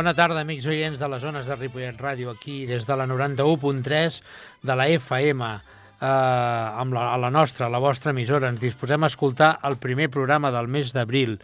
Bona 0.00 0.14
tarda, 0.16 0.40
amics 0.40 0.64
oients 0.64 0.96
de 0.96 1.08
les 1.12 1.20
zones 1.20 1.44
de 1.44 1.56
Ripollet 1.58 1.98
Ràdio, 2.00 2.30
aquí 2.32 2.62
des 2.64 2.86
de 2.88 2.94
la 2.96 3.04
91.3 3.04 4.14
de 4.64 4.76
la 4.80 4.86
FM, 4.94 5.48
eh, 5.52 6.06
amb 6.08 6.96
la, 6.96 7.02
a 7.12 7.18
la 7.20 7.28
nostra, 7.28 7.66
a 7.66 7.74
la 7.74 7.82
vostra 7.84 8.14
emissora. 8.16 8.48
Ens 8.48 8.62
disposem 8.62 9.04
a 9.04 9.10
escoltar 9.12 9.50
el 9.68 9.76
primer 9.76 10.08
programa 10.08 10.48
del 10.56 10.72
mes 10.72 10.94
d'abril, 10.96 11.36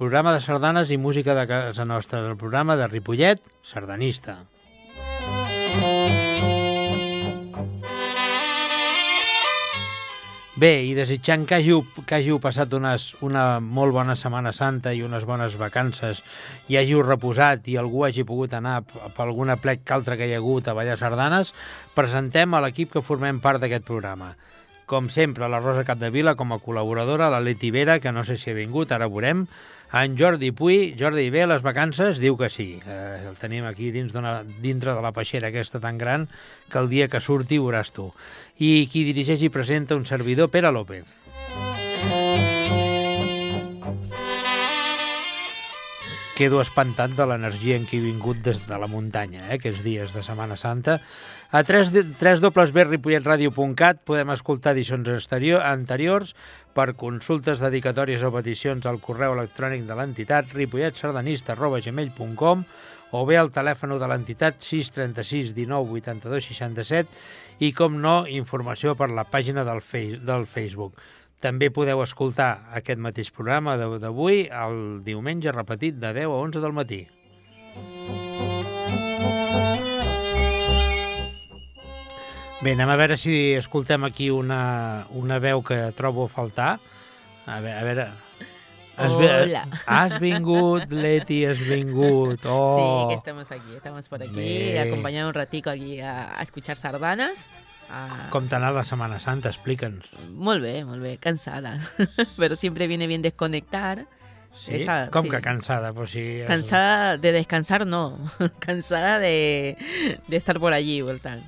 programa 0.00 0.32
de 0.32 0.40
sardanes 0.40 0.88
i 0.88 0.96
música 0.96 1.36
de 1.36 1.44
casa 1.52 1.84
nostra, 1.84 2.24
el 2.24 2.40
programa 2.40 2.80
de 2.80 2.88
Ripollet 2.88 3.44
Sardanista. 3.60 4.38
Bé, 10.58 10.80
i 10.88 10.94
desitjant 10.96 11.44
que 11.46 11.54
hàgiu, 11.54 11.84
que 12.02 12.16
hàgiu 12.16 12.40
passat 12.42 12.72
unes, 12.74 13.12
una 13.22 13.60
molt 13.62 13.94
bona 13.94 14.16
Setmana 14.18 14.50
Santa 14.50 14.90
i 14.90 15.04
unes 15.06 15.22
bones 15.28 15.54
vacances 15.60 16.18
i 16.66 16.74
hàgiu 16.80 17.04
reposat 17.04 17.68
i 17.70 17.76
algú 17.78 18.02
hagi 18.02 18.24
pogut 18.26 18.56
anar 18.58 18.80
per 18.88 19.28
alguna 19.28 19.54
plec 19.62 19.84
que 19.86 19.94
altra 19.94 20.16
que 20.18 20.26
hi 20.26 20.34
ha 20.34 20.40
hagut 20.42 20.66
a 20.66 20.74
ballar 20.74 20.96
sardanes, 20.98 21.52
presentem 21.94 22.58
a 22.58 22.62
l'equip 22.64 22.90
que 22.96 23.04
formem 23.06 23.38
part 23.44 23.62
d'aquest 23.62 23.86
programa. 23.86 24.32
Com 24.90 25.06
sempre, 25.14 25.46
la 25.46 25.62
Rosa 25.62 25.86
Capdevila 25.86 26.34
com 26.34 26.50
a 26.50 26.58
col·laboradora, 26.58 27.30
la 27.30 27.44
Leti 27.44 27.70
Vera, 27.70 28.00
que 28.02 28.10
no 28.10 28.26
sé 28.26 28.34
si 28.34 28.50
ha 28.50 28.58
vingut, 28.58 28.90
ara 28.90 29.06
veurem, 29.06 29.46
en 29.92 30.18
Jordi 30.18 30.50
Puy. 30.52 30.94
Jordi, 30.98 31.28
bé 31.30 31.46
les 31.46 31.62
vacances? 31.64 32.20
Diu 32.20 32.36
que 32.36 32.50
sí. 32.52 32.80
Eh, 32.84 33.24
el 33.28 33.38
tenim 33.40 33.66
aquí 33.68 33.90
dins 33.94 34.14
dintre 34.62 34.94
de 34.94 35.04
la 35.04 35.14
peixera 35.16 35.48
aquesta 35.48 35.80
tan 35.80 35.98
gran 35.98 36.28
que 36.70 36.78
el 36.78 36.90
dia 36.92 37.08
que 37.08 37.20
surti 37.20 37.58
veuràs 37.58 37.94
tu. 37.96 38.10
I 38.58 38.88
qui 38.92 39.06
dirigeix 39.08 39.42
i 39.42 39.52
presenta 39.52 39.96
un 39.96 40.06
servidor, 40.06 40.50
Pere 40.52 40.72
López. 40.72 41.06
Quedo 46.38 46.60
espantat 46.62 47.16
de 47.18 47.24
l'energia 47.26 47.74
en 47.74 47.88
què 47.88 47.96
he 47.98 48.04
vingut 48.04 48.38
des 48.46 48.60
de 48.68 48.76
la 48.78 48.86
muntanya, 48.86 49.48
eh, 49.48 49.56
aquests 49.56 49.82
dies 49.82 50.12
de 50.14 50.22
Setmana 50.22 50.54
Santa. 50.54 51.00
A 51.50 51.64
3, 51.64 51.90
3 52.14 52.42
www.ripolletradio.cat 52.44 54.04
podem 54.06 54.30
escoltar 54.30 54.76
edicions 54.76 55.08
anteriors 55.64 56.36
per 56.78 56.94
consultes, 56.94 57.58
dedicatòries 57.58 58.22
o 58.22 58.30
peticions 58.30 58.86
al 58.86 59.02
correu 59.02 59.34
electrònic 59.34 59.82
de 59.88 59.94
l'entitat 59.98 60.52
ripolletsardanista.gmail.com 60.54 62.62
o 63.18 63.20
bé 63.26 63.36
al 63.40 63.50
telèfon 63.50 63.98
de 63.98 64.06
l'entitat 64.06 64.62
636 64.62 65.50
19 65.56 65.98
82 65.98 66.46
67 66.52 67.10
i, 67.66 67.72
com 67.74 67.98
no, 67.98 68.30
informació 68.30 68.94
per 68.94 69.10
la 69.10 69.26
pàgina 69.26 69.66
del, 69.66 69.82
del 70.22 70.46
Facebook. 70.46 70.94
També 71.42 71.74
podeu 71.74 71.98
escoltar 72.06 72.70
aquest 72.78 73.02
mateix 73.02 73.34
programa 73.34 73.74
d'avui 73.78 74.46
el 74.46 75.02
diumenge 75.06 75.50
repetit 75.54 75.94
de 75.98 76.12
10 76.14 76.30
a 76.30 76.42
11 76.46 76.60
del 76.62 76.74
matí. 76.78 77.17
Bé, 82.58 82.72
anem 82.74 82.90
a 82.90 82.96
veure 82.98 83.14
si 83.14 83.52
escoltem 83.54 84.02
aquí 84.02 84.32
una, 84.34 85.06
una 85.14 85.36
veu 85.38 85.60
que 85.62 85.76
trobo 85.94 86.24
a 86.26 86.32
faltar. 86.32 86.72
A 87.46 87.60
veure... 87.62 87.78
A 87.78 87.84
veure 87.86 88.06
has, 88.98 89.12
Hola. 89.14 89.60
Has 89.86 90.16
vingut, 90.18 90.90
Leti, 90.90 91.44
has 91.46 91.60
vingut. 91.62 92.42
Oh. 92.50 92.74
Sí, 92.74 93.12
que 93.12 93.14
estamos 93.14 93.52
aquí, 93.52 93.76
estamos 93.76 94.08
por 94.08 94.20
aquí, 94.20 94.34
Bé. 94.34 94.80
acompañando 94.80 95.28
un 95.28 95.34
ratico 95.34 95.70
aquí 95.70 96.00
a, 96.00 96.36
a 96.36 96.42
escuchar 96.42 96.76
sardanas. 96.76 97.48
A... 97.94 98.26
Com 98.34 98.48
t'ha 98.50 98.58
anat 98.58 98.74
la 98.74 98.82
Setmana 98.84 99.20
Santa? 99.22 99.52
Explica'ns. 99.54 100.10
Molt 100.34 100.66
bé, 100.66 100.82
molt 100.84 101.00
bé, 101.00 101.14
cansada. 101.22 101.78
Pero 102.40 102.56
siempre 102.56 102.88
viene 102.88 103.06
bien 103.06 103.22
desconectar. 103.22 104.08
Sí? 104.58 104.74
Esta, 104.74 105.12
Com 105.14 105.28
sí. 105.28 105.30
que 105.30 105.40
cansada? 105.40 105.92
Pues 105.94 106.10
sí, 106.10 106.42
cansada 106.48 107.16
de 107.16 107.32
descansar, 107.32 107.86
no. 107.86 108.18
cansada 108.58 109.20
de, 109.20 109.78
de 110.26 110.36
estar 110.36 110.58
por 110.58 110.72
allí, 110.72 111.00
voltant. 111.02 111.46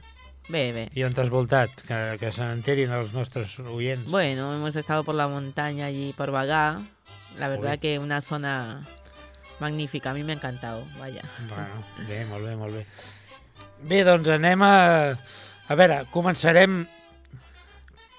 Bé, 0.51 0.73
bé. 0.75 0.89
I 0.99 1.05
on 1.07 1.15
t'has 1.15 1.31
voltat? 1.31 1.71
Que, 1.87 1.99
que 2.19 2.33
se 2.35 2.43
n'enterin 2.43 2.91
els 2.91 3.13
nostres 3.15 3.55
oients. 3.63 4.09
Bueno, 4.11 4.53
hemos 4.55 4.75
estado 4.75 5.05
por 5.05 5.15
la 5.15 5.29
montaña 5.29 5.87
allí 5.87 6.13
por 6.17 6.33
Bagá. 6.33 6.81
La 7.39 7.49
verdad 7.49 7.75
Uy. 7.75 7.79
que 7.79 7.99
una 8.01 8.21
zona 8.21 8.81
magnífica. 9.61 10.11
A 10.11 10.15
mi 10.15 10.25
m'ha 10.25 10.35
encantat, 10.35 10.83
vaya. 10.99 11.23
Bueno, 11.49 11.85
bé, 12.09 12.25
molt 12.27 12.45
bé, 12.47 12.57
molt 12.57 12.75
bé. 12.75 12.87
Bé, 13.87 14.03
doncs 14.05 14.29
anem 14.35 14.67
a... 14.67 14.75
A 15.71 15.77
veure, 15.79 16.03
començarem 16.11 16.83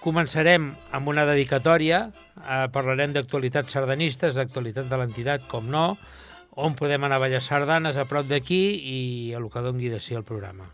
començarem 0.02 0.72
amb 0.96 1.12
una 1.12 1.28
dedicatòria. 1.28 2.06
Eh, 2.40 2.66
parlarem 2.74 3.12
d'actualitats 3.14 3.76
sardanistes, 3.76 4.40
d'actualitat 4.40 4.88
de 4.90 5.02
l'entitat, 5.04 5.46
com 5.52 5.68
no, 5.70 5.86
on 6.56 6.80
podem 6.80 7.04
anar 7.04 7.20
a 7.20 7.26
ballar 7.28 7.44
sardanes 7.44 8.00
a 8.00 8.08
prop 8.10 8.32
d'aquí 8.32 8.64
i 8.80 9.00
a 9.36 9.42
el 9.44 9.52
que 9.52 9.68
dongui 9.68 9.92
de 9.92 10.00
si 10.00 10.16
el 10.16 10.24
programa. 10.24 10.72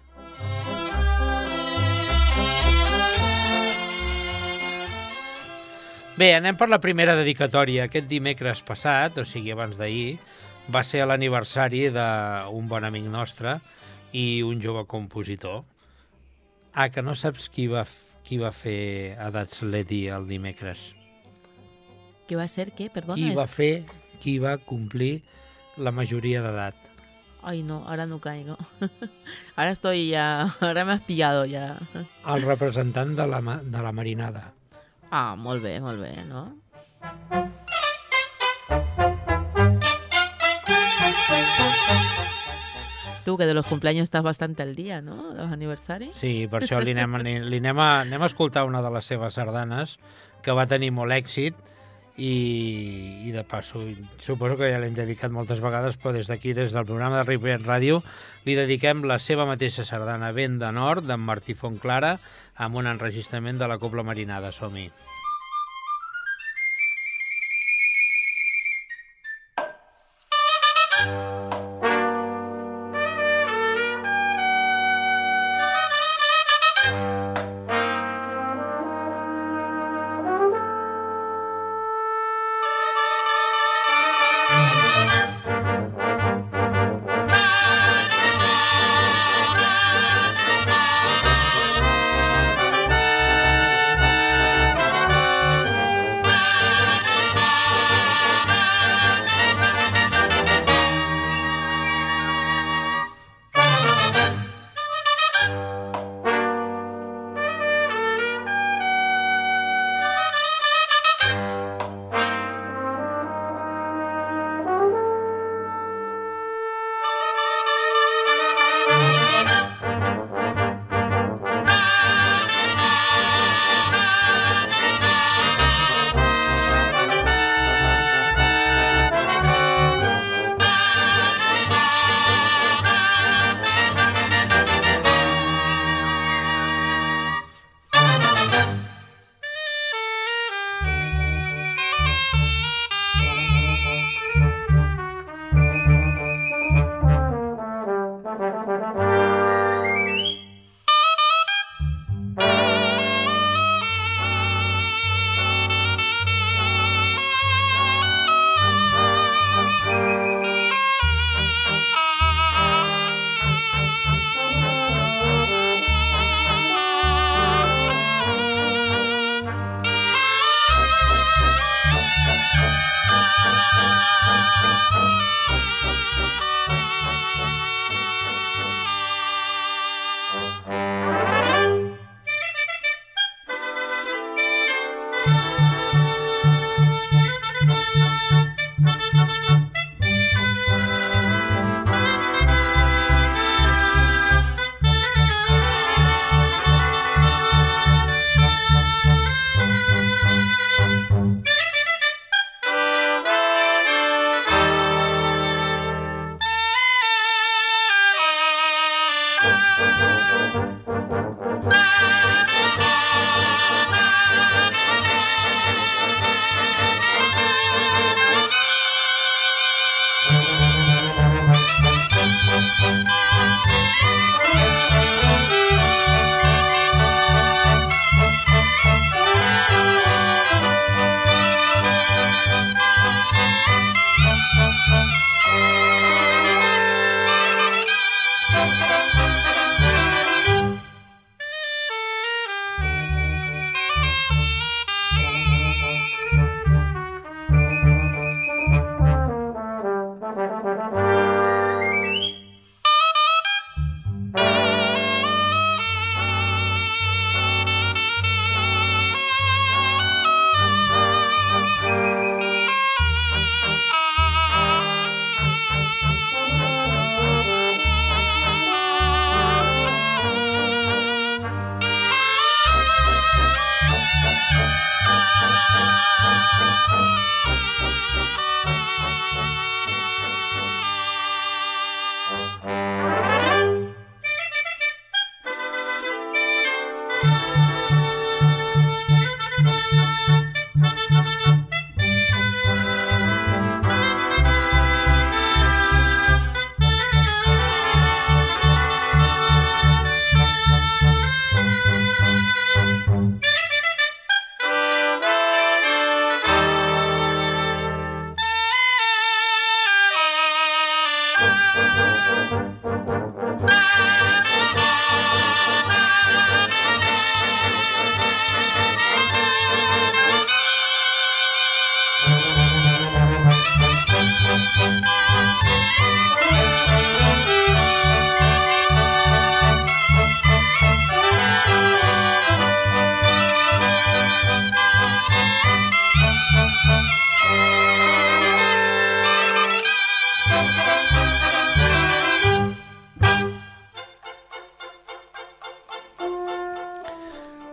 Bé, 6.18 6.32
anem 6.34 6.56
per 6.58 6.66
la 6.66 6.80
primera 6.82 7.14
dedicatòria. 7.14 7.84
Aquest 7.86 8.08
dimecres 8.10 8.64
passat, 8.66 9.20
o 9.22 9.26
sigui 9.28 9.52
abans 9.54 9.78
d'ahir, 9.78 10.16
va 10.74 10.82
ser 10.82 11.04
l'aniversari 11.06 11.84
d'un 11.94 12.66
bon 12.72 12.88
amic 12.88 13.06
nostre 13.14 13.60
i 14.18 14.42
un 14.42 14.58
jove 14.64 14.88
compositor. 14.90 15.62
Ah, 16.74 16.90
que 16.90 17.06
no 17.06 17.14
saps 17.14 17.52
qui 17.54 17.68
va, 17.70 17.86
qui 18.26 18.42
va 18.42 18.50
fer 18.50 19.14
Edats 19.28 19.62
Leti 19.62 20.08
el 20.10 20.26
dimecres? 20.26 20.90
Qui 22.26 22.42
va 22.42 22.50
ser 22.50 22.72
què? 22.74 22.90
Perdona. 22.90 23.22
Qui 23.22 23.38
va 23.38 23.46
fer, 23.46 23.72
qui 24.18 24.40
va 24.42 24.58
complir 24.58 25.20
la 25.78 25.94
majoria 25.94 26.42
d'edat? 26.42 26.82
Ay, 27.46 27.62
no, 27.62 27.84
ahora 27.86 28.10
no 28.10 28.18
caigo. 28.18 28.58
ahora 29.56 29.70
estoy 29.70 30.10
ya, 30.10 30.50
ahora 30.66 30.84
me 30.84 30.98
has 30.98 31.02
pillado 31.06 31.46
ya. 31.46 31.76
El 32.26 32.42
representant 32.42 33.14
de 33.14 33.28
la, 33.30 33.62
de 33.62 33.84
la 33.86 33.92
marinada. 33.94 34.57
Ah, 35.10 35.36
molt 35.40 35.64
bé, 35.64 35.80
molt 35.80 36.02
bé, 36.02 36.12
no? 36.28 36.48
Tu, 43.24 43.38
que 43.38 43.46
de 43.46 43.54
los 43.54 43.68
cumpleaños 43.68 44.08
estàs 44.08 44.24
bastant 44.24 44.56
al 44.64 44.74
dia, 44.76 45.02
no?, 45.02 45.34
de 45.34 45.44
los 45.44 45.52
aniversaris. 45.52 46.16
Sí, 46.16 46.48
per 46.52 46.64
això 46.64 46.80
li 46.84 46.96
anem, 46.96 47.18
li 47.24 47.60
anem, 47.60 47.80
a, 47.80 47.90
anem 48.06 48.24
a 48.24 48.30
escoltar 48.32 48.64
una 48.68 48.82
de 48.84 48.92
les 48.92 49.08
seves 49.08 49.36
sardanes, 49.36 49.98
que 50.44 50.56
va 50.56 50.68
tenir 50.68 50.94
molt 50.96 51.12
èxit, 51.16 51.58
i, 52.18 53.28
i 53.28 53.32
de 53.32 53.44
passo, 53.46 53.84
suposo 54.24 54.58
que 54.58 54.72
ja 54.72 54.80
l'hem 54.82 54.96
dedicat 54.98 55.32
moltes 55.32 55.62
vegades, 55.62 56.00
però 56.02 56.16
des 56.16 56.28
d'aquí, 56.32 56.56
des 56.58 56.74
del 56.74 56.88
programa 56.88 57.20
de 57.20 57.28
Ripollet 57.28 57.62
Ràdio, 57.62 58.02
li 58.48 58.56
dediquem 58.58 59.04
la 59.06 59.20
seva 59.22 59.46
mateixa 59.46 59.86
sardana 59.86 60.32
Vent 60.34 60.58
de 60.64 60.72
Nord, 60.74 61.06
d'en 61.06 61.22
Martí 61.22 61.54
Fontclara, 61.54 62.16
amb 62.58 62.82
un 62.82 62.90
enregistrament 62.90 63.62
de 63.62 63.70
la 63.70 63.78
Copla 63.82 64.04
Marinada. 64.04 64.52
Som-hi. 64.52 64.90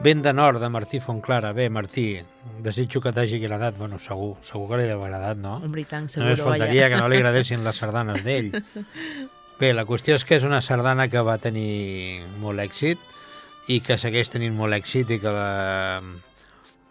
Vent 0.04 0.20
de 0.20 0.34
nord, 0.34 0.60
de 0.60 0.68
Martí 0.68 0.98
Fontclara. 1.00 1.54
Bé, 1.56 1.70
Martí, 1.70 2.18
desitjo 2.60 3.00
que 3.00 3.12
t'hagi 3.16 3.38
agradat. 3.40 3.78
Bueno, 3.78 3.96
segur, 3.98 4.34
segur 4.44 4.66
que 4.68 4.82
li 4.82 4.88
deu 4.90 5.00
agradat, 5.00 5.38
no? 5.40 5.54
Hombre, 5.64 5.80
i 5.80 5.88
tant, 5.88 6.10
seguro, 6.12 6.34
Només 6.34 6.44
faltaria 6.44 6.90
que 6.92 6.98
no 7.00 7.06
li 7.08 7.16
agradessin 7.22 7.64
les 7.64 7.80
sardanes 7.80 8.20
d'ell. 8.26 8.50
Bé, 9.62 9.70
la 9.72 9.86
qüestió 9.88 10.18
és 10.18 10.26
que 10.28 10.36
és 10.36 10.44
una 10.44 10.60
sardana 10.60 11.08
que 11.08 11.24
va 11.24 11.38
tenir 11.40 12.20
molt 12.42 12.60
èxit 12.60 13.00
i 13.72 13.80
que 13.80 13.96
segueix 13.96 14.28
tenint 14.28 14.52
molt 14.52 14.76
èxit 14.76 15.14
i 15.16 15.20
que 15.22 15.32
la, 15.32 16.02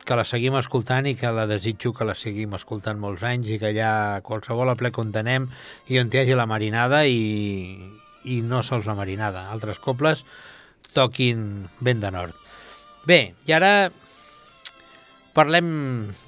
que 0.07 0.17
la 0.17 0.25
seguim 0.25 0.57
escoltant 0.57 1.05
i 1.05 1.13
que 1.19 1.29
la 1.37 1.45
desitjo 1.45 1.93
que 1.93 2.09
la 2.09 2.17
seguim 2.17 2.57
escoltant 2.57 2.97
molts 2.97 3.21
anys 3.29 3.51
i 3.51 3.59
que 3.61 3.75
allà 3.75 4.23
qualsevol 4.25 4.73
aplec 4.73 4.97
on 5.03 5.13
anem 5.21 5.51
i 5.85 6.01
on 6.01 6.09
hi 6.09 6.23
hagi 6.23 6.39
la 6.39 6.49
marinada 6.49 7.05
i, 7.05 7.77
i 8.25 8.41
no 8.41 8.63
sols 8.65 8.89
la 8.89 8.97
marinada, 8.97 9.51
altres 9.53 9.77
cobles 9.77 10.25
toquin 10.97 11.67
vent 11.81 12.01
de 12.01 12.11
nord. 12.15 12.42
Bé, 13.03 13.33
i 13.45 13.51
ara 13.51 13.91
parlem 15.35 15.67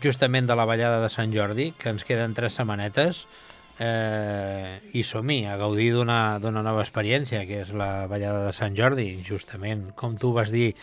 justament 0.03 0.47
de 0.49 0.55
la 0.57 0.65
ballada 0.67 0.99
de 1.03 1.09
Sant 1.13 1.31
Jordi, 1.31 1.69
que 1.79 1.91
ens 1.93 2.03
queden 2.03 2.33
tres 2.35 2.57
setmanetes, 2.57 3.23
eh, 3.79 4.81
i 4.91 5.03
som-hi 5.07 5.45
a 5.47 5.55
gaudir 5.61 5.91
d'una 5.95 6.39
nova 6.41 6.83
experiència, 6.83 7.45
que 7.47 7.61
és 7.63 7.71
la 7.71 8.07
ballada 8.11 8.45
de 8.47 8.53
Sant 8.55 8.75
Jordi, 8.75 9.07
justament, 9.23 9.91
com 9.95 10.17
tu 10.19 10.33
vas 10.35 10.51
dir 10.51 10.73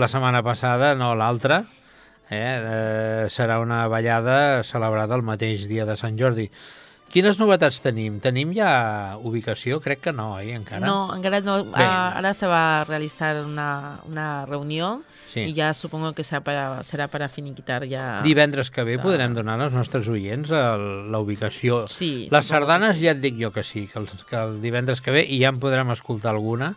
la 0.00 0.08
setmana 0.08 0.42
passada, 0.46 0.94
no 0.96 1.12
l'altra, 1.18 1.60
eh, 2.30 2.38
eh, 2.38 3.26
serà 3.28 3.60
una 3.60 3.86
ballada 3.92 4.62
celebrada 4.64 5.18
el 5.18 5.26
mateix 5.26 5.66
dia 5.68 5.84
de 5.84 5.98
Sant 6.00 6.16
Jordi. 6.16 6.48
Quines 7.12 7.36
novetats 7.36 7.82
tenim? 7.84 8.22
Tenim 8.24 8.54
ja 8.56 9.18
ubicació? 9.20 9.82
Crec 9.84 10.00
que 10.06 10.12
no, 10.16 10.38
eh, 10.40 10.54
encara. 10.56 10.86
No, 10.86 11.12
encara 11.12 11.42
no. 11.44 11.58
Bé. 11.66 11.84
Ah, 11.84 12.14
Ahora 12.16 12.32
se 12.32 12.46
va 12.48 12.80
a 12.80 12.84
realizar 12.84 13.44
una, 13.44 13.98
una 14.08 14.46
reunión 14.46 15.04
Sí. 15.32 15.40
y 15.40 15.52
ya 15.54 15.72
supongo 15.72 16.12
que 16.12 16.24
será 16.24 16.42
para, 16.42 16.82
será 16.82 17.08
para 17.08 17.28
finiquitar 17.28 17.86
ya. 17.86 18.20
Divendres 18.22 18.70
que 18.70 18.82
ve 18.84 18.96
Ah. 18.98 19.02
podrem 19.02 19.32
donar 19.32 19.58
als 19.62 19.72
nostres 19.72 20.06
oients 20.08 20.50
el- 20.50 21.10
la 21.10 21.18
ubicació. 21.18 21.88
Sí, 21.88 22.28
Les 22.30 22.44
sardanes 22.46 22.98
sí. 22.98 23.04
ja 23.04 23.12
et 23.12 23.20
dic 23.22 23.40
jo 23.40 23.50
que 23.50 23.62
sí, 23.62 23.86
que, 23.88 23.98
els, 23.98 24.12
que 24.24 24.36
el 24.36 24.60
divendres 24.60 25.00
que 25.00 25.10
ve 25.10 25.24
i 25.24 25.40
ja 25.40 25.48
en 25.48 25.58
podrem 25.58 25.90
escoltar 25.90 26.32
alguna. 26.34 26.74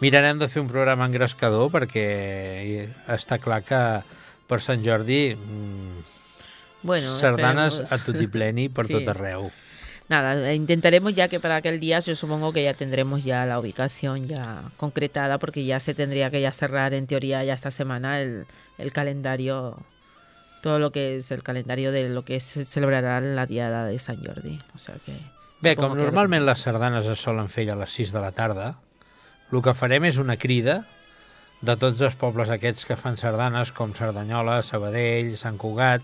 Mirarem 0.00 0.38
de 0.38 0.48
fer 0.48 0.62
un 0.62 0.68
programa 0.68 1.04
engrescador 1.04 1.68
perquè 1.70 2.88
està 3.08 3.40
clar 3.42 3.62
que 3.64 3.80
per 4.46 4.60
Sant 4.60 4.84
Jordi 4.86 5.34
mm, 5.34 5.98
Bueno, 6.82 7.18
sardanes 7.18 7.74
esperemos. 7.80 7.92
a 7.92 7.98
tot 8.06 8.22
i 8.22 8.26
pleni 8.26 8.68
per 8.70 8.86
Sí. 8.86 8.94
tot 8.94 9.08
arreu. 9.08 9.50
Nada, 10.10 10.52
intentaremos 10.54 11.14
ya 11.14 11.28
que 11.28 11.38
para 11.38 11.54
aquel 11.56 11.78
día 11.78 12.00
yo 12.00 12.16
supongo 12.16 12.52
que 12.52 12.64
ya 12.64 12.74
tendremos 12.74 13.22
ya 13.22 13.46
la 13.46 13.60
ubicación 13.60 14.26
ya 14.26 14.64
concretada 14.76 15.38
porque 15.38 15.64
ya 15.64 15.78
se 15.78 15.94
tendría 15.94 16.30
que 16.30 16.40
ya 16.40 16.50
cerrar 16.52 16.94
en 16.94 17.06
teoría 17.06 17.44
ya 17.44 17.54
esta 17.54 17.70
semana 17.70 18.20
el, 18.20 18.44
el 18.78 18.92
calendario, 18.92 19.76
todo 20.62 20.80
lo 20.80 20.90
que 20.90 21.18
es 21.18 21.30
el 21.30 21.44
calendario 21.44 21.92
de 21.92 22.08
lo 22.08 22.24
que 22.24 22.40
se 22.40 22.64
celebrará 22.64 23.20
la 23.20 23.46
diada 23.46 23.86
de 23.86 24.00
San 24.00 24.16
Jordi. 24.24 24.58
O 24.74 24.78
sea 24.78 24.96
que... 25.06 25.16
Bé, 25.62 25.76
com 25.76 25.92
que- 25.94 26.02
normalment 26.02 26.42
les 26.42 26.58
sardanes 26.58 27.06
es 27.06 27.20
solen 27.22 27.46
fer 27.52 27.68
a 27.70 27.76
les 27.78 27.92
6 27.94 28.10
de 28.10 28.20
la 28.24 28.32
tarda, 28.32 28.70
el 29.52 29.62
que 29.62 29.74
farem 29.78 30.06
és 30.10 30.16
una 30.18 30.38
crida 30.40 30.80
de 31.60 31.74
tots 31.76 32.00
els 32.02 32.16
pobles 32.16 32.50
aquests 32.50 32.86
que 32.88 32.96
fan 32.96 33.18
sardanes, 33.20 33.70
com 33.76 33.92
Cerdanyola, 33.94 34.62
Sabadell, 34.66 35.36
Sant 35.38 35.58
Cugat, 35.60 36.02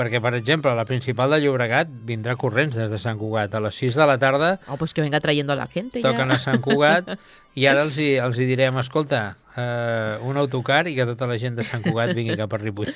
perquè, 0.00 0.22
per 0.24 0.32
exemple, 0.38 0.72
la 0.74 0.86
principal 0.88 1.34
de 1.34 1.42
Llobregat 1.44 1.90
vindrà 2.08 2.38
corrents 2.40 2.72
des 2.78 2.88
de 2.88 2.98
Sant 2.98 3.20
Cugat. 3.20 3.52
A 3.54 3.60
les 3.60 3.76
6 3.84 3.98
de 4.00 4.06
la 4.08 4.16
tarda 4.22 4.54
Oh, 4.66 4.78
pues 4.80 4.94
que 4.96 5.04
venga 5.04 5.20
trayendo 5.20 5.52
a 5.52 5.56
la 5.60 5.66
gente. 5.68 6.00
ya. 6.00 6.08
toquen 6.08 6.32
a 6.32 6.38
Sant 6.40 6.62
Cugat 6.64 7.12
i 7.60 7.66
ara 7.68 7.84
els 7.84 7.98
hi, 8.00 8.14
els 8.16 8.38
hi 8.40 8.48
direm, 8.48 8.78
escolta, 8.80 9.36
eh, 9.60 10.16
un 10.24 10.40
autocar 10.40 10.86
i 10.88 10.96
que 10.96 11.04
tota 11.04 11.28
la 11.28 11.36
gent 11.36 11.60
de 11.60 11.68
Sant 11.68 11.84
Cugat 11.84 12.14
vingui 12.16 12.38
cap 12.40 12.56
a 12.56 12.62
Ripoll. 12.62 12.94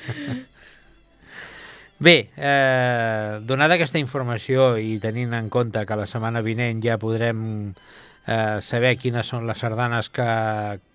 Bé, 2.05 2.31
eh, 2.37 3.39
donada 3.47 3.77
aquesta 3.79 4.01
informació 4.03 4.75
i 4.83 4.97
tenint 5.01 5.33
en 5.37 5.47
compte 5.49 5.85
que 5.87 5.97
la 5.97 6.09
setmana 6.11 6.43
vinent 6.43 6.81
ja 6.83 6.99
podrem 7.01 7.71
eh, 8.27 8.59
saber 8.67 8.97
quines 8.99 9.31
són 9.31 9.47
les 9.47 9.61
sardanes 9.63 10.11
que, 10.13 10.27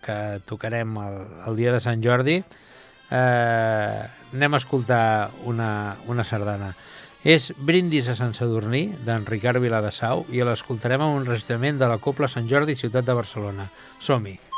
que 0.04 0.18
tocarem 0.46 0.98
el, 1.00 1.22
el 1.48 1.56
dia 1.58 1.72
de 1.74 1.80
Sant 1.82 2.04
Jordi, 2.04 2.42
eh, 3.10 4.02
anem 4.34 4.54
a 4.54 4.62
escoltar 4.62 5.32
una, 5.50 5.98
una 6.08 6.26
sardana. 6.26 6.74
És 7.24 7.50
Brindis 7.58 8.08
a 8.08 8.16
Sant 8.16 8.36
Sadurní, 8.38 8.86
d'en 9.06 9.26
Ricard 9.28 9.60
Viladasau, 9.60 10.24
i 10.32 10.44
l'escoltarem 10.46 11.04
amb 11.04 11.18
un 11.18 11.26
enregistrament 11.26 11.82
de 11.82 11.90
la 11.92 12.00
Copla 12.00 12.32
Sant 12.32 12.48
Jordi, 12.48 12.80
ciutat 12.80 13.08
de 13.08 13.18
Barcelona. 13.18 13.68
Som-hi! 14.00 14.49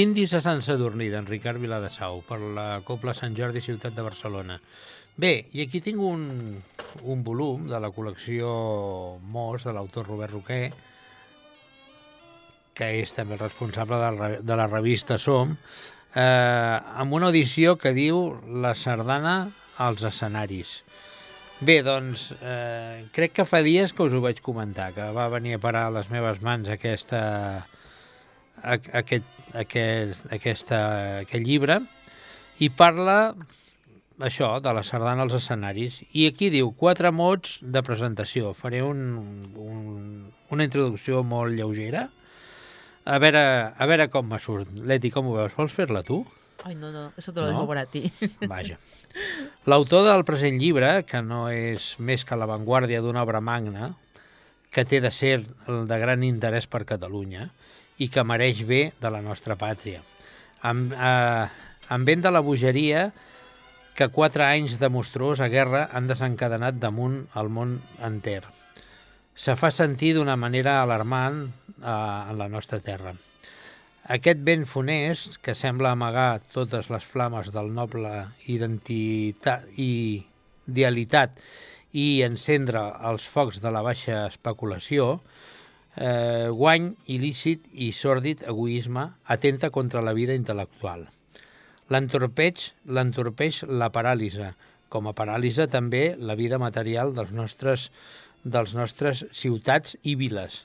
Brindis 0.00 0.32
a 0.32 0.38
Sant 0.40 0.62
Sadurní, 0.64 1.10
d'en 1.12 1.26
Ricard 1.28 1.60
Viladasau, 1.60 2.22
per 2.24 2.38
la 2.56 2.62
Copla 2.88 3.12
Sant 3.12 3.34
Jordi, 3.36 3.60
ciutat 3.60 3.92
de 3.92 4.00
Barcelona. 4.00 4.54
Bé, 5.20 5.32
i 5.52 5.60
aquí 5.60 5.82
tinc 5.84 6.00
un, 6.00 6.22
un 7.04 7.24
volum 7.26 7.66
de 7.68 7.76
la 7.84 7.90
col·lecció 7.92 8.46
Mos, 9.20 9.66
de 9.68 9.74
l'autor 9.76 10.06
Robert 10.08 10.32
Roquer, 10.32 10.70
que 12.80 12.88
és 13.02 13.12
també 13.12 13.36
el 13.36 13.42
responsable 13.42 13.98
de 14.00 14.08
la, 14.16 14.30
de 14.40 14.56
la 14.56 14.66
revista 14.70 15.18
Som, 15.20 15.52
eh, 16.14 16.22
amb 16.24 17.18
una 17.18 17.28
edició 17.28 17.74
que 17.76 17.92
diu 17.92 18.22
La 18.64 18.72
sardana 18.72 19.34
als 19.76 20.06
escenaris. 20.08 20.78
Bé, 21.60 21.82
doncs, 21.84 22.30
eh, 22.40 23.04
crec 23.12 23.36
que 23.42 23.44
fa 23.44 23.60
dies 23.68 23.92
que 23.92 24.08
us 24.08 24.16
ho 24.16 24.24
vaig 24.24 24.40
comentar, 24.40 24.94
que 24.96 25.10
va 25.12 25.28
venir 25.28 25.58
a 25.58 25.60
parar 25.60 25.90
a 25.90 25.94
les 25.98 26.08
meves 26.08 26.40
mans 26.40 26.72
aquesta, 26.72 27.20
aquest, 28.62 29.26
aquest, 29.54 30.26
aquesta, 30.32 30.80
aquest 31.24 31.44
llibre 31.46 31.80
i 32.60 32.68
parla 32.70 33.34
això, 34.20 34.58
de 34.60 34.72
la 34.76 34.82
sardana 34.84 35.24
als 35.24 35.32
escenaris. 35.38 36.02
I 36.12 36.26
aquí 36.28 36.50
diu 36.52 36.74
quatre 36.76 37.10
mots 37.12 37.58
de 37.62 37.80
presentació. 37.82 38.52
Faré 38.54 38.82
un, 38.84 39.00
un, 39.56 40.26
una 40.52 40.66
introducció 40.66 41.22
molt 41.24 41.56
lleugera. 41.56 42.10
A 43.08 43.16
veure, 43.18 43.40
a 43.72 43.86
veure 43.88 44.10
com 44.12 44.28
me 44.28 44.38
surt. 44.38 44.68
Leti, 44.84 45.08
com 45.10 45.30
ho 45.30 45.38
veus? 45.38 45.56
Vols 45.56 45.72
fer-la 45.72 46.02
tu? 46.04 46.20
Ai, 46.68 46.74
no, 46.76 46.90
no, 46.92 47.06
eso 47.16 47.32
te 47.32 47.40
lo 47.40 47.46
No? 47.46 47.52
dejo 47.54 47.66
para 47.66 47.86
ti. 47.88 48.04
Vaja. 48.44 48.76
L'autor 49.64 50.04
del 50.04 50.26
present 50.28 50.60
llibre, 50.60 51.06
que 51.08 51.22
no 51.24 51.46
és 51.48 51.94
més 51.98 52.26
que 52.28 52.36
l'avantguàrdia 52.36 53.00
d'una 53.00 53.24
obra 53.24 53.40
magna, 53.40 53.94
que 54.70 54.84
té 54.84 55.00
de 55.00 55.10
ser 55.10 55.40
el 55.66 55.86
de 55.88 55.98
gran 55.98 56.22
interès 56.22 56.68
per 56.70 56.84
Catalunya 56.84 57.48
i 58.00 58.08
que 58.08 58.24
mereix 58.24 58.64
bé 58.66 58.82
de 59.00 59.10
la 59.12 59.20
nostra 59.24 59.56
pàtria. 59.60 60.00
Amb, 60.66 60.92
eh, 60.92 61.46
amb 61.88 62.08
vent 62.08 62.24
de 62.24 62.32
la 62.32 62.42
bogeria 62.44 63.10
que 63.96 64.08
quatre 64.08 64.44
anys 64.46 64.78
de 64.80 64.88
monstruosa 64.88 65.50
guerra 65.52 65.88
han 65.92 66.08
desencadenat 66.08 66.78
damunt 66.80 67.26
el 67.36 67.50
món 67.52 67.76
enter. 68.06 68.42
Se 69.36 69.56
fa 69.56 69.70
sentir 69.70 70.14
d'una 70.16 70.36
manera 70.36 70.80
alarmant 70.82 71.42
eh, 71.44 71.90
en 71.90 72.38
la 72.38 72.48
nostra 72.48 72.80
terra. 72.80 73.12
Aquest 74.10 74.40
vent 74.42 74.64
funest, 74.66 75.36
que 75.44 75.54
sembla 75.54 75.92
amagar 75.92 76.40
totes 76.54 76.88
les 76.90 77.04
flames 77.06 77.52
del 77.54 77.68
noble 77.70 78.10
identitat 78.50 79.68
i 79.76 80.24
idealitat 80.70 81.36
i 81.92 82.22
encendre 82.26 82.82
els 83.10 83.26
focs 83.28 83.60
de 83.62 83.70
la 83.74 83.82
baixa 83.86 84.24
especulació, 84.26 85.20
eh, 85.96 86.48
guany 86.50 86.90
il·lícit 87.10 87.66
i 87.72 87.90
sòrdid 87.96 88.44
egoisme 88.48 89.06
atenta 89.26 89.70
contra 89.70 90.02
la 90.04 90.14
vida 90.16 90.36
intel·lectual. 90.38 91.06
L'entorpeix 91.90 92.70
l'entorpeix 92.86 93.64
la 93.66 93.90
paràlisa, 93.90 94.54
com 94.90 95.08
a 95.08 95.14
paràlisa 95.14 95.66
també 95.70 96.14
la 96.18 96.36
vida 96.38 96.58
material 96.58 97.14
dels 97.14 97.32
nostres, 97.34 97.88
dels 98.44 98.74
nostres 98.74 99.24
ciutats 99.34 99.96
i 100.02 100.14
viles, 100.18 100.64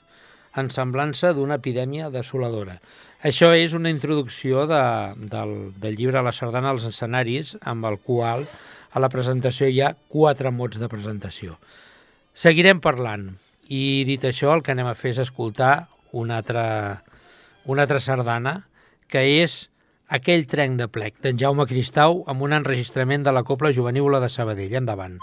en 0.56 0.70
semblança 0.70 1.32
d'una 1.36 1.58
epidèmia 1.60 2.10
desoladora. 2.10 2.78
Això 3.26 3.50
és 3.56 3.74
una 3.74 3.90
introducció 3.90 4.66
de, 4.70 4.82
del, 5.32 5.56
del 5.82 5.96
llibre 5.98 6.22
La 6.22 6.32
sardana 6.32 6.70
als 6.72 6.86
escenaris, 6.88 7.56
amb 7.60 7.84
el 7.90 7.98
qual 7.98 8.46
a 8.92 9.02
la 9.02 9.10
presentació 9.12 9.68
hi 9.68 9.82
ha 9.82 9.96
quatre 10.08 10.52
mots 10.54 10.78
de 10.80 10.88
presentació. 10.88 11.58
Seguirem 12.36 12.80
parlant 12.84 13.32
i 13.68 14.04
dit 14.06 14.22
això 14.24 14.54
el 14.54 14.62
que 14.62 14.74
anem 14.74 14.90
a 14.90 14.96
fer 14.98 15.14
és 15.14 15.22
escoltar 15.26 15.88
una 16.12 16.38
altra, 16.40 16.66
una 17.66 17.86
altra 17.86 18.00
sardana 18.00 18.60
que 19.10 19.22
és 19.42 19.66
aquell 20.08 20.46
trenc 20.46 20.78
de 20.80 20.90
plec 20.90 21.18
d'en 21.22 21.38
Jaume 21.38 21.66
Cristau 21.66 22.22
amb 22.30 22.46
un 22.46 22.54
enregistrament 22.56 23.26
de 23.26 23.34
la 23.34 23.42
Copla 23.42 23.74
Juvenívola 23.74 24.22
de 24.22 24.30
Sabadell. 24.30 24.78
Endavant. 24.82 25.18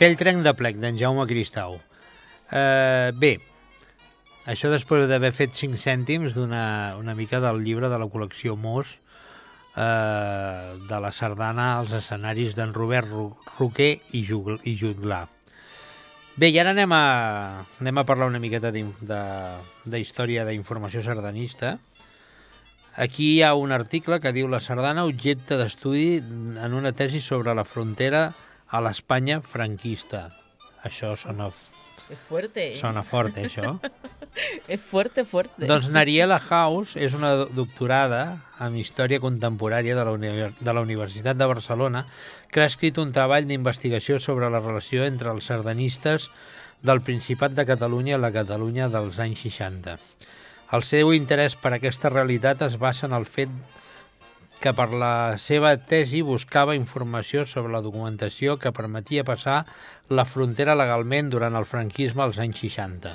Aquell 0.00 0.16
trenc 0.16 0.40
de 0.40 0.52
plec 0.56 0.78
d'en 0.80 0.96
Jaume 0.96 1.26
Cristau. 1.28 1.74
Eh, 2.56 3.10
bé, 3.20 3.34
això 4.48 4.70
després 4.72 5.04
d'haver 5.10 5.28
fet 5.36 5.52
5 5.52 5.76
cèntims 5.76 6.32
d'una 6.38 6.62
una 6.96 7.12
mica 7.18 7.36
del 7.44 7.60
llibre 7.60 7.90
de 7.92 7.98
la 8.00 8.06
col·lecció 8.08 8.56
Mos, 8.56 8.94
eh, 9.76 10.72
de 10.88 11.02
la 11.04 11.12
sardana 11.12 11.68
als 11.82 11.92
escenaris 12.00 12.56
d'en 12.56 12.72
Robert 12.72 13.12
Roquer 13.58 13.90
i, 14.16 14.24
Jugl 14.24 14.56
i 14.64 14.72
Jutglà. 14.80 15.26
Bé, 16.40 16.48
i 16.48 16.56
ara 16.64 16.72
anem 16.72 16.96
a, 16.96 17.04
anem 17.84 18.00
a 18.00 18.08
parlar 18.08 18.32
una 18.32 18.40
miqueta 18.40 18.72
d'història 18.72 20.48
d'informació 20.48 21.04
sardanista. 21.04 21.76
Aquí 22.96 23.34
hi 23.34 23.42
ha 23.44 23.52
un 23.52 23.68
article 23.68 24.16
que 24.24 24.32
diu 24.32 24.48
la 24.48 24.64
sardana 24.64 25.04
objecte 25.04 25.60
d'estudi 25.60 26.22
en 26.24 26.72
una 26.72 26.96
tesi 26.96 27.20
sobre 27.20 27.52
la 27.52 27.68
frontera 27.68 28.30
a 28.70 28.80
l'Espanya 28.84 29.40
franquista. 29.42 30.28
Això 30.86 31.16
sona 31.18 31.50
Es 32.10 32.18
fuerte. 32.18 32.72
¿eh? 32.74 32.78
Sona 32.80 33.04
fort, 33.06 33.36
eh, 33.38 33.46
això. 33.46 33.76
es 34.74 34.80
fuerte, 34.82 35.24
fuerte. 35.24 35.66
Doncs 35.66 35.86
Nariela 35.94 36.40
House 36.42 36.98
és 36.98 37.14
una 37.14 37.30
doctorada 37.46 38.40
en 38.58 38.74
Història 38.76 39.20
Contemporània 39.22 39.94
de 39.94 40.04
la, 40.04 40.14
Uni 40.16 40.32
de 40.58 40.74
la 40.74 40.82
Universitat 40.82 41.38
de 41.38 41.46
Barcelona 41.46 42.04
que 42.50 42.64
ha 42.64 42.70
escrit 42.70 42.98
un 42.98 43.12
treball 43.14 43.46
d'investigació 43.46 44.18
sobre 44.18 44.50
la 44.50 44.58
relació 44.58 45.06
entre 45.06 45.30
els 45.30 45.46
sardanistes 45.52 46.30
del 46.82 47.02
Principat 47.06 47.54
de 47.54 47.66
Catalunya 47.68 48.16
i 48.16 48.20
la 48.20 48.32
Catalunya 48.34 48.90
dels 48.90 49.22
anys 49.22 49.44
60. 49.46 49.94
El 50.74 50.86
seu 50.86 51.14
interès 51.14 51.54
per 51.54 51.76
aquesta 51.76 52.10
realitat 52.10 52.66
es 52.66 52.78
basa 52.78 53.06
en 53.06 53.14
el 53.14 53.26
fet 53.26 53.54
que 54.60 54.72
per 54.76 54.90
la 54.92 55.38
seva 55.40 55.72
tesi 55.90 56.20
buscava 56.20 56.76
informació 56.76 57.46
sobre 57.48 57.72
la 57.72 57.80
documentació 57.80 58.58
que 58.60 58.74
permetia 58.76 59.24
passar 59.24 59.64
la 60.12 60.26
frontera 60.28 60.76
legalment 60.76 61.30
durant 61.32 61.56
el 61.56 61.68
franquisme 61.68 62.22
als 62.22 62.38
anys 62.44 62.60
60. 62.60 63.14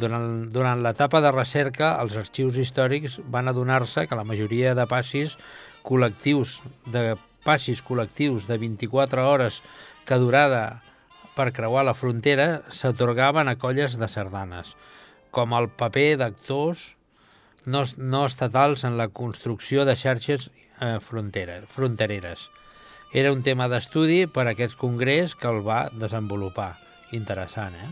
Durant, 0.00 0.28
durant 0.54 0.80
l'etapa 0.80 1.20
de 1.20 1.32
recerca, 1.34 1.92
els 2.00 2.16
arxius 2.16 2.56
històrics 2.56 3.18
van 3.28 3.52
adonar-se 3.52 4.06
que 4.08 4.16
la 4.16 4.24
majoria 4.24 4.72
de 4.78 4.86
passis 4.88 5.36
col·lectius 5.84 6.60
de 6.88 7.16
passis 7.44 7.82
col·lectius 7.84 8.46
de 8.48 8.56
24 8.60 9.26
hores 9.28 9.60
que 10.08 10.16
durada 10.20 10.80
per 11.36 11.50
creuar 11.56 11.84
la 11.84 11.96
frontera 11.96 12.62
s'atorgaven 12.72 13.48
a 13.48 13.56
colles 13.60 13.96
de 14.00 14.08
sardanes, 14.12 14.72
com 15.30 15.52
el 15.56 15.68
paper 15.68 16.16
d'actors 16.20 16.90
no, 17.64 17.84
no 17.96 18.24
estatals 18.26 18.84
en 18.88 18.96
la 18.98 19.08
construcció 19.08 19.84
de 19.84 19.96
xarxes 19.96 20.48
eh, 20.80 20.98
fronteres, 21.04 21.68
frontereres. 21.68 22.48
Era 23.12 23.32
un 23.34 23.42
tema 23.42 23.66
d'estudi 23.68 24.24
per 24.30 24.46
a 24.46 24.54
aquest 24.54 24.76
congrés 24.78 25.34
que 25.34 25.50
el 25.50 25.62
va 25.66 25.88
desenvolupar. 25.92 26.76
Interessant, 27.16 27.74
eh? 27.74 27.90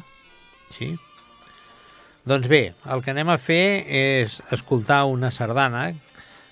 Sí? 0.74 0.92
Doncs 2.28 2.46
bé, 2.50 2.74
el 2.92 3.02
que 3.02 3.14
anem 3.14 3.30
a 3.32 3.38
fer 3.40 3.84
és 3.88 4.38
escoltar 4.54 5.06
una 5.08 5.32
sardana 5.34 5.88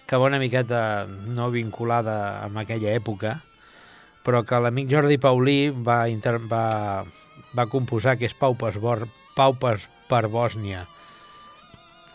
que 0.06 0.18
va 0.18 0.30
una 0.30 0.40
miqueta 0.40 1.06
no 1.06 1.50
vinculada 1.50 2.16
amb 2.44 2.62
aquella 2.62 2.94
època, 2.94 3.36
però 4.26 4.42
que 4.46 4.58
l'amic 4.62 4.90
Jordi 4.90 5.18
Paulí 5.22 5.70
va, 5.70 6.06
inter... 6.10 6.38
va, 6.50 7.04
va 7.54 7.70
composar, 7.70 8.16
que 8.18 8.26
és 8.30 8.34
Paupes, 8.34 8.78
Bor... 8.82 9.06
Paupes 9.36 9.84
per 10.08 10.26
Bòsnia, 10.32 10.86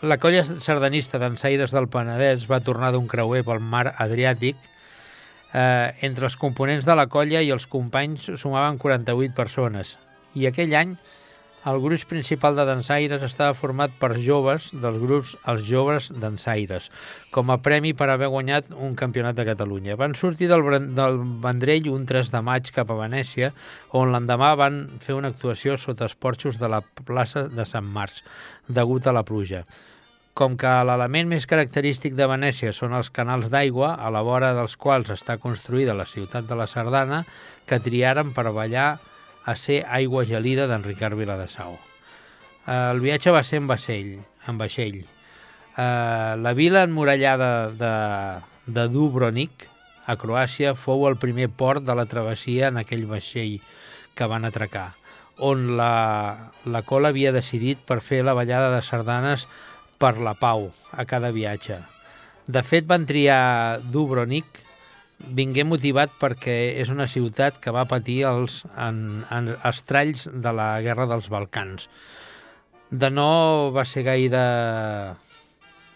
la 0.02 0.18
colla 0.18 0.42
sardanista 0.42 1.20
d'ensaires 1.22 1.70
del 1.70 1.86
Penedès 1.86 2.48
va 2.50 2.58
tornar 2.66 2.90
d'un 2.90 3.06
creuer 3.06 3.44
pel 3.46 3.62
mar 3.62 3.92
Adriàtic. 4.02 4.58
Eh, 5.52 5.94
entre 6.08 6.26
els 6.26 6.36
components 6.40 6.86
de 6.88 6.94
la 6.98 7.06
colla 7.06 7.42
i 7.44 7.52
els 7.54 7.68
companys 7.70 8.32
sumaven 8.40 8.80
48 8.82 9.36
persones. 9.36 9.96
I 10.34 10.48
aquell 10.48 10.74
any 10.74 10.96
el 11.70 11.78
grup 11.78 12.02
principal 12.10 12.56
de 12.58 12.64
dansaires 12.66 13.22
estava 13.22 13.54
format 13.54 13.92
per 14.00 14.16
joves 14.18 14.70
dels 14.72 14.98
grups 14.98 15.36
Els 15.46 15.62
Joves 15.68 16.08
Dansaires, 16.10 16.88
com 17.30 17.52
a 17.54 17.60
premi 17.62 17.92
per 17.94 18.08
haver 18.10 18.32
guanyat 18.32 18.72
un 18.74 18.96
campionat 18.98 19.38
de 19.38 19.46
Catalunya. 19.46 19.94
Van 19.94 20.16
sortir 20.18 20.48
del, 20.50 20.66
del 20.96 21.20
Vendrell 21.44 21.86
un 21.92 22.08
3 22.10 22.34
de 22.34 22.42
maig 22.42 22.72
cap 22.74 22.90
a 22.90 22.98
Venècia, 23.04 23.52
on 23.94 24.10
l'endemà 24.10 24.50
van 24.58 24.82
fer 24.98 25.14
una 25.14 25.30
actuació 25.30 25.78
sota 25.78 26.08
els 26.10 26.18
porxos 26.18 26.58
de 26.58 26.74
la 26.74 26.82
plaça 26.82 27.46
de 27.46 27.68
Sant 27.68 27.86
Març, 27.86 28.24
degut 28.66 29.06
a 29.06 29.14
la 29.14 29.22
pluja. 29.22 29.62
Com 30.38 30.56
que 30.56 30.70
l'element 30.88 31.28
més 31.28 31.44
característic 31.48 32.14
de 32.16 32.26
Venècia 32.30 32.72
són 32.72 32.94
els 32.96 33.10
canals 33.12 33.50
d'aigua, 33.52 33.92
a 34.00 34.08
la 34.14 34.22
vora 34.24 34.54
dels 34.56 34.78
quals 34.80 35.10
està 35.12 35.36
construïda 35.40 35.96
la 35.96 36.08
ciutat 36.08 36.46
de 36.48 36.56
la 36.56 36.66
Sardana, 36.70 37.24
que 37.68 37.80
triaren 37.84 38.32
per 38.32 38.48
ballar 38.50 38.94
a 39.44 39.56
ser 39.56 39.82
aigua 39.88 40.24
gelida 40.24 40.68
d'en 40.70 40.86
Ricard 40.86 41.18
Viladasau. 41.18 41.76
El 42.70 43.02
viatge 43.02 43.34
va 43.34 43.42
ser 43.44 43.60
en 43.60 43.68
vaixell. 43.68 44.14
En 44.48 44.56
vaixell. 44.58 45.02
Uh, 45.72 46.38
la 46.40 46.52
vila 46.56 46.86
emmurallada 46.86 47.50
de, 47.76 47.92
de 48.66 48.86
Dubrovnik, 48.92 49.66
a 50.06 50.16
Croàcia, 50.16 50.72
fou 50.74 51.06
el 51.08 51.18
primer 51.20 51.48
port 51.48 51.84
de 51.84 51.94
la 51.94 52.06
travessia 52.06 52.68
en 52.72 52.80
aquell 52.80 53.04
vaixell 53.10 53.60
que 54.16 54.28
van 54.28 54.44
atracar, 54.44 54.92
on 55.42 55.76
la, 55.78 56.50
la 56.68 56.82
cola 56.84 57.10
havia 57.12 57.32
decidit 57.32 57.80
per 57.88 58.02
fer 58.04 58.20
la 58.26 58.34
ballada 58.36 58.68
de 58.74 58.82
sardanes 58.84 59.46
per 60.02 60.16
la 60.18 60.34
pau 60.34 60.66
a 60.98 61.06
cada 61.06 61.30
viatge. 61.34 61.78
De 62.50 62.62
fet, 62.66 62.88
van 62.90 63.06
triar 63.06 63.78
Dubrovnik, 63.94 64.58
vingué 65.22 65.62
motivat 65.62 66.16
perquè 66.18 66.56
és 66.82 66.90
una 66.90 67.06
ciutat 67.06 67.60
que 67.62 67.74
va 67.74 67.86
patir 67.86 68.22
els 68.26 68.62
en, 68.74 69.22
en 69.30 69.52
estralls 69.68 70.26
de 70.26 70.54
la 70.58 70.72
Guerra 70.82 71.06
dels 71.10 71.30
Balcans. 71.30 71.86
De 72.90 73.10
no 73.10 73.70
va 73.74 73.86
ser 73.88 74.04
gaire... 74.08 74.42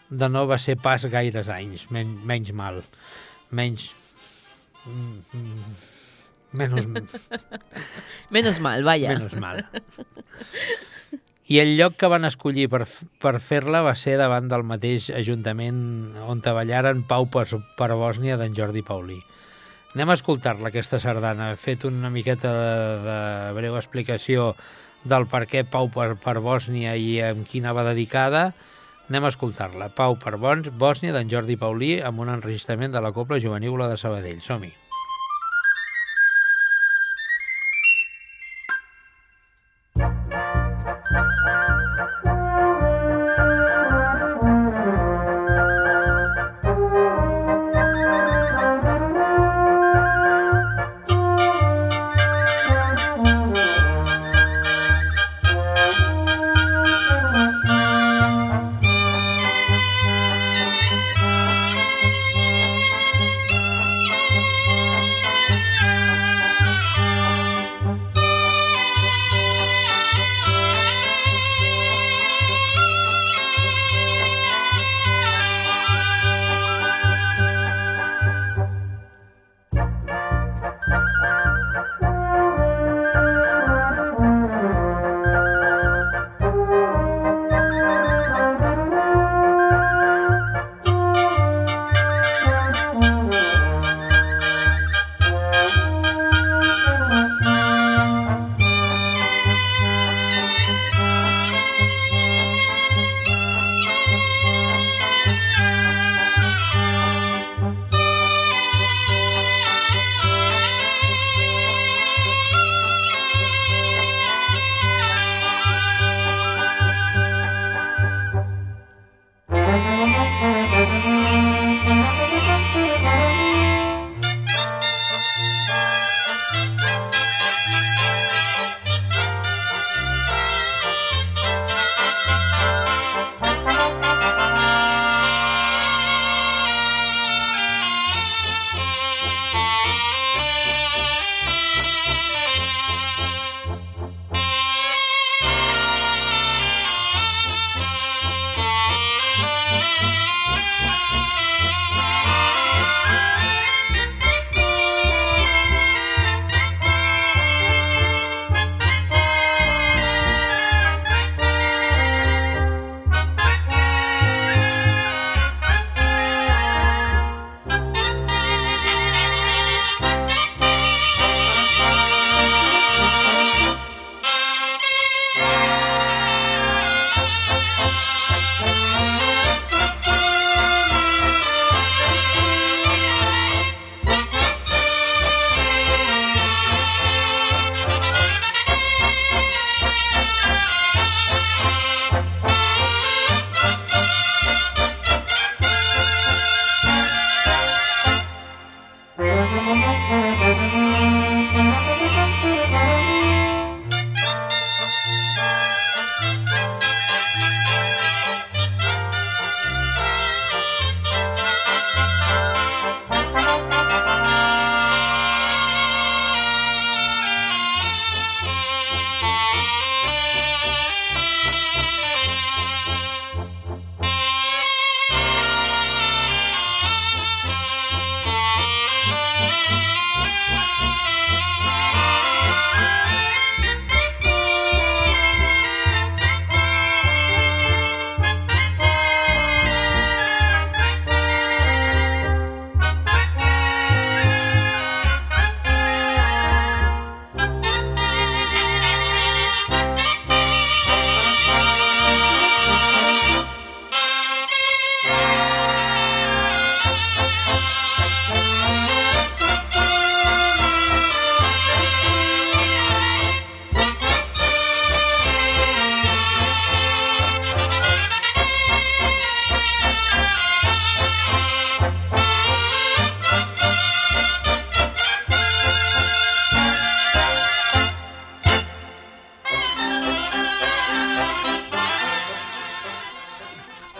De 0.06 0.28
no 0.30 0.44
va 0.46 0.54
ser 0.62 0.76
pas 0.78 1.02
gaires 1.10 1.50
anys, 1.50 1.88
men, 1.90 2.14
menys 2.24 2.54
mal. 2.54 2.84
Menys... 3.50 3.90
Menos... 6.54 6.86
Menos 8.36 8.60
mal, 8.62 8.86
vaya. 8.86 9.16
Menos 9.18 9.34
mal. 9.34 9.64
I 11.46 11.60
el 11.62 11.76
lloc 11.78 11.94
que 11.94 12.08
van 12.10 12.26
escollir 12.26 12.66
per, 12.66 12.82
per 13.22 13.36
fer-la 13.38 13.84
va 13.86 13.92
ser 13.94 14.16
davant 14.18 14.48
del 14.50 14.64
mateix 14.66 15.12
ajuntament 15.14 15.78
on 16.26 16.40
treballaren 16.42 17.04
Pau 17.06 17.28
per, 17.30 17.46
per 17.78 17.92
Bòsnia 17.94 18.34
d'en 18.40 18.56
Jordi 18.56 18.82
Paulí. 18.82 19.20
Anem 19.94 20.10
a 20.10 20.16
escoltar-la, 20.18 20.72
aquesta 20.72 20.98
sardana. 20.98 21.52
He 21.52 21.60
fet 21.60 21.86
una 21.86 22.10
miqueta 22.10 22.50
de, 22.50 22.72
de 23.04 23.18
breu 23.60 23.78
explicació 23.78 24.54
del 25.06 25.28
per 25.30 25.44
què 25.46 25.62
Pau 25.62 25.86
per, 25.94 26.16
per 26.18 26.40
Bòsnia 26.42 26.96
i 26.98 27.20
amb 27.28 27.46
quina 27.46 27.74
va 27.76 27.86
dedicada. 27.86 28.48
Anem 29.06 29.28
a 29.28 29.30
escoltar-la. 29.30 29.92
Pau 29.94 30.18
per 30.18 30.34
Bòsnia 30.42 31.14
d'en 31.14 31.30
Jordi 31.30 31.54
Paulí 31.60 32.00
amb 32.02 32.26
un 32.26 32.34
enregistrament 32.34 32.90
de 32.90 33.04
la 33.06 33.14
Copla 33.14 33.38
Juvenívola 33.38 33.86
de 33.92 34.02
Sabadell. 34.02 34.42
Som-hi. 34.42 34.74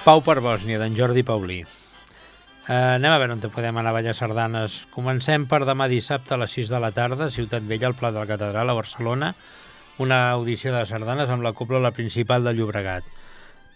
Pau 0.07 0.21
per 0.23 0.39
Bòsnia, 0.39 0.79
d'en 0.79 0.95
Jordi 0.95 1.25
Paulí. 1.27 1.57
Eh, 1.67 2.75
anem 2.75 3.11
a 3.11 3.17
veure 3.19 3.35
on 3.35 3.41
podem 3.51 3.81
anar 3.81 3.91
a 3.91 3.95
ballar 3.97 4.13
sardanes. 4.15 4.85
Comencem 4.95 5.49
per 5.51 5.65
demà 5.67 5.89
dissabte 5.91 6.37
a 6.37 6.39
les 6.39 6.53
6 6.55 6.71
de 6.71 6.79
la 6.79 6.93
tarda, 6.95 7.27
Ciutat 7.35 7.67
Vella, 7.67 7.89
al 7.91 7.97
Pla 7.99 8.13
de 8.15 8.21
la 8.21 8.29
Catedral, 8.29 8.71
a 8.71 8.77
Barcelona, 8.79 9.33
una 9.99 10.21
audició 10.31 10.71
de 10.71 10.85
sardanes 10.87 11.27
amb 11.35 11.43
la 11.43 11.57
copla 11.59 11.83
la 11.83 11.91
principal 11.91 12.47
de 12.47 12.55
Llobregat. 12.55 13.03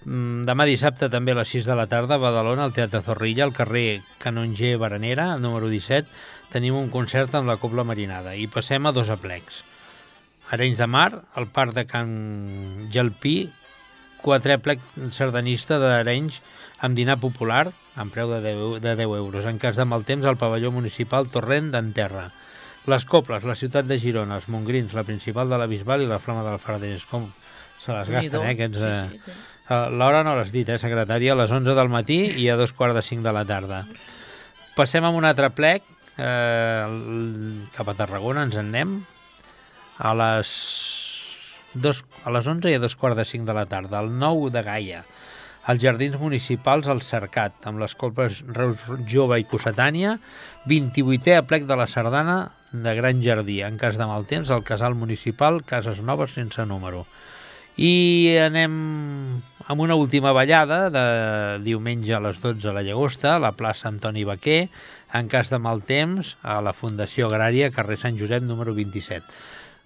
Mm, 0.04 0.46
demà 0.46 0.68
dissabte 0.70 1.10
també 1.10 1.34
a 1.34 1.40
les 1.40 1.50
6 1.50 1.66
de 1.66 1.74
la 1.74 1.88
tarda 1.90 2.14
a 2.14 2.22
Badalona, 2.22 2.62
al 2.62 2.78
Teatre 2.78 3.02
Zorrilla, 3.02 3.42
al 3.48 3.56
carrer 3.56 4.04
Canonger 4.22 4.76
Baranera, 4.78 5.32
número 5.34 5.66
17, 5.66 6.06
tenim 6.54 6.78
un 6.78 6.94
concert 6.94 7.34
amb 7.34 7.50
la 7.50 7.58
Copla 7.58 7.82
Marinada 7.82 8.38
i 8.38 8.46
passem 8.46 8.86
a 8.86 8.94
dos 8.94 9.10
aplecs. 9.10 9.64
Arenys 10.54 10.78
de 10.78 10.86
Mar, 10.86 11.24
al 11.34 11.50
Parc 11.50 11.74
de 11.74 11.90
Can 11.90 12.86
Gelpí, 12.94 13.50
quadrèplec 14.24 14.82
sardanista 15.12 15.78
d'Arenys 15.82 16.40
amb 16.84 16.96
dinar 16.96 17.18
popular 17.20 17.68
amb 18.00 18.12
preu 18.14 18.30
de 18.30 18.40
10, 18.44 18.80
de 18.80 18.94
10 18.96 19.16
euros. 19.18 19.46
En 19.46 19.58
cas 19.60 19.76
de 19.76 19.84
mal 19.84 20.06
temps, 20.08 20.24
al 20.24 20.38
pavelló 20.40 20.72
municipal 20.72 21.28
Torrent 21.28 21.70
d'Enterra. 21.74 22.30
Les 22.88 23.04
Coples, 23.04 23.44
la 23.44 23.56
ciutat 23.58 23.84
de 23.88 23.98
Girona, 24.00 24.38
els 24.40 24.48
Montgrins, 24.48 24.94
la 24.96 25.04
principal 25.04 25.50
de 25.52 25.58
la 25.60 25.68
Bisbal 25.68 26.04
i 26.04 26.08
la 26.08 26.20
Flama 26.22 26.46
del 26.46 26.60
Farders. 26.62 27.04
Com 27.10 27.28
se 27.80 27.92
les 27.92 28.08
gasten, 28.08 28.40
eh, 28.44 28.54
aquests... 28.54 28.80
Sí, 28.80 28.88
eh? 28.88 29.08
sí, 29.12 29.24
sí. 29.26 29.36
Eh, 29.70 29.84
L'hora 29.94 30.24
no 30.26 30.34
l'has 30.38 30.50
dit, 30.54 30.68
eh, 30.68 30.78
secretària, 30.82 31.34
a 31.36 31.40
les 31.42 31.52
11 31.52 31.76
del 31.76 31.92
matí 31.92 32.18
i 32.42 32.48
a 32.50 32.56
dos 32.58 32.72
quarts 32.76 32.96
de 32.96 33.04
5 33.06 33.26
de 33.26 33.34
la 33.36 33.44
tarda. 33.46 33.84
Passem 34.74 35.04
a 35.04 35.12
un 35.14 35.28
altre 35.28 35.52
plec, 35.54 35.84
eh, 36.16 36.84
cap 37.76 37.88
a 37.88 37.96
Tarragona 37.98 38.48
ens 38.48 38.58
en 38.58 38.72
anem, 38.72 38.98
a 40.00 40.14
les, 40.16 40.50
dos, 41.74 42.04
a 42.24 42.32
les 42.34 42.46
11 42.46 42.70
i 42.70 42.78
a 42.78 42.82
dos 42.82 42.96
quarts 42.96 43.18
de 43.18 43.26
5 43.28 43.46
de 43.46 43.56
la 43.56 43.66
tarda, 43.66 44.00
el 44.00 44.12
9 44.18 44.50
de 44.54 44.62
Gaia, 44.66 45.02
als 45.64 45.82
Jardins 45.82 46.18
Municipals 46.18 46.88
al 46.88 47.02
Cercat, 47.04 47.66
amb 47.68 47.82
les 47.82 47.94
colpes 47.94 48.40
Reus 48.48 48.80
Jove 49.08 49.40
i 49.40 49.46
Cossetània, 49.48 50.16
28è 50.70 51.36
aplec 51.38 51.68
de 51.68 51.76
la 51.78 51.86
Sardana 51.86 52.38
de 52.72 52.94
Gran 52.96 53.22
Jardí, 53.22 53.60
en 53.66 53.76
cas 53.78 53.98
de 53.98 54.06
mal 54.06 54.26
temps, 54.26 54.50
al 54.50 54.64
Casal 54.64 54.94
Municipal 54.94 55.62
Cases 55.66 56.00
Noves 56.02 56.34
sense 56.38 56.64
número. 56.66 57.04
I 57.80 58.36
anem 58.42 58.72
amb 59.70 59.80
una 59.80 59.94
última 59.94 60.32
ballada 60.34 60.88
de 60.90 61.04
diumenge 61.62 62.16
a 62.16 62.20
les 62.20 62.40
12 62.42 62.68
a 62.68 62.74
la 62.74 62.82
Llagosta, 62.82 63.36
a 63.36 63.42
la 63.42 63.52
plaça 63.54 63.88
Antoni 63.88 64.24
Baquer, 64.26 64.68
en 65.14 65.30
cas 65.30 65.50
de 65.50 65.58
mal 65.62 65.84
temps, 65.86 66.36
a 66.42 66.60
la 66.64 66.74
Fundació 66.74 67.28
Agrària, 67.28 67.70
carrer 67.74 67.98
Sant 68.00 68.18
Josep, 68.18 68.42
número 68.42 68.74
27. 68.74 69.22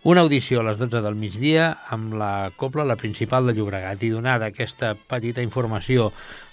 Una 0.04 0.20
audició 0.20 0.60
a 0.60 0.64
les 0.66 0.76
12 0.76 1.00
del 1.00 1.14
migdia 1.16 1.70
amb 1.88 2.12
la 2.20 2.50
copla, 2.60 2.84
la 2.84 2.98
principal 3.00 3.46
de 3.48 3.54
Llobregat. 3.56 4.02
I 4.04 4.10
donada 4.12 4.50
aquesta 4.50 4.90
petita 5.08 5.40
informació 5.40 6.10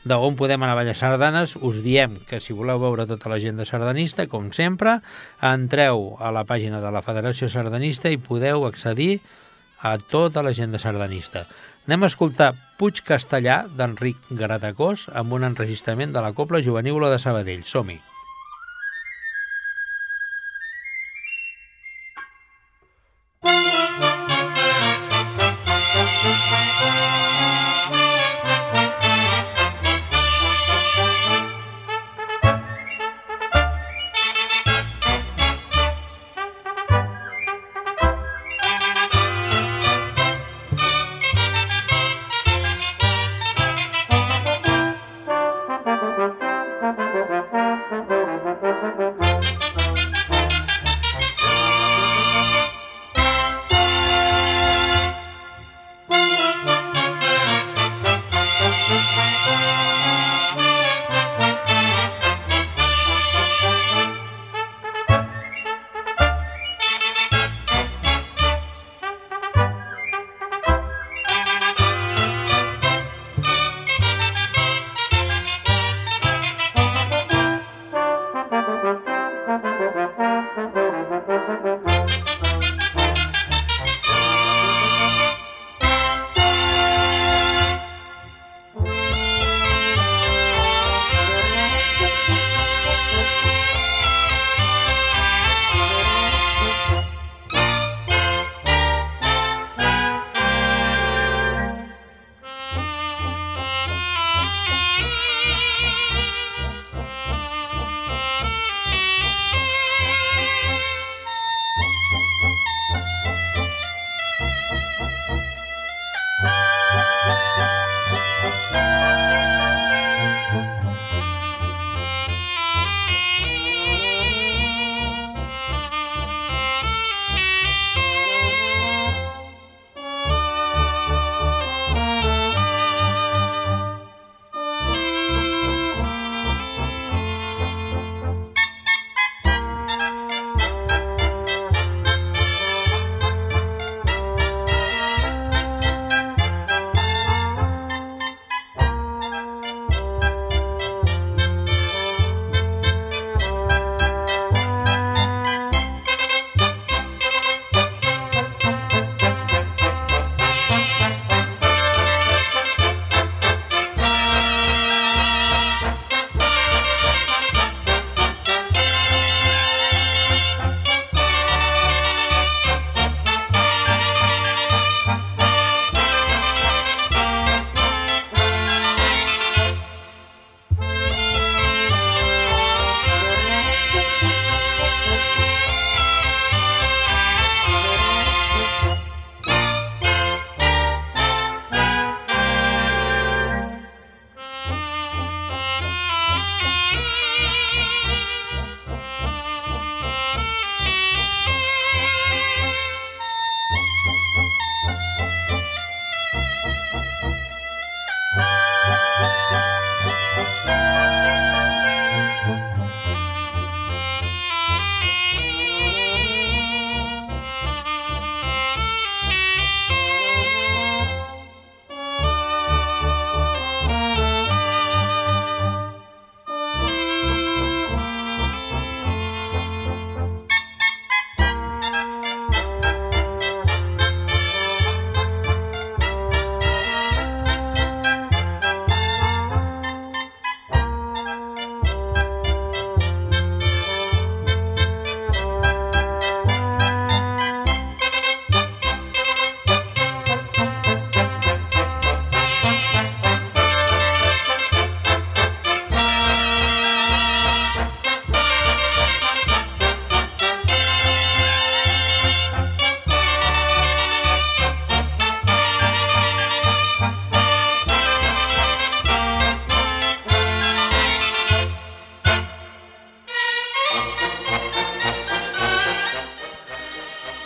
d'on 0.08 0.38
podem 0.40 0.62
anar 0.64 0.78
a 0.78 0.78
ballar 0.80 0.94
sardanes, 0.96 1.58
us 1.60 1.82
diem 1.84 2.14
que 2.30 2.40
si 2.40 2.56
voleu 2.56 2.80
veure 2.80 3.04
tota 3.10 3.28
l'agenda 3.28 3.66
sardanista, 3.68 4.24
com 4.32 4.54
sempre, 4.56 5.02
entreu 5.44 6.14
a 6.24 6.32
la 6.32 6.46
pàgina 6.48 6.80
de 6.80 6.94
la 6.96 7.04
Federació 7.04 7.50
Sardanista 7.52 8.08
i 8.08 8.22
podeu 8.24 8.64
accedir 8.70 9.18
a 9.84 9.98
tota 10.00 10.46
l'agenda 10.48 10.80
sardanista. 10.80 11.44
Anem 11.90 12.08
a 12.08 12.12
escoltar 12.14 12.54
Puig 12.80 13.04
Castellà 13.04 13.66
d'Enric 13.68 14.32
Gratacós 14.32 15.10
amb 15.12 15.36
un 15.36 15.44
enregistrament 15.50 16.16
de 16.16 16.24
la 16.24 16.32
Copla 16.32 16.64
Juvenívola 16.64 17.12
de 17.12 17.20
Sabadell. 17.20 17.68
Som-hi! 17.68 18.00